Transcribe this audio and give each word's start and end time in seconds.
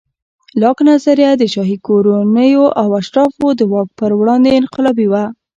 لاک 0.61 0.77
نظریه 0.89 1.31
د 1.37 1.43
شاهي 1.53 1.77
کورنیو 1.87 2.65
او 2.81 2.87
اشرافو 2.99 3.47
د 3.55 3.61
واک 3.71 3.89
پر 3.99 4.11
وړاندې 4.19 4.57
انقلابي 4.61 5.07
وه. 5.11 5.23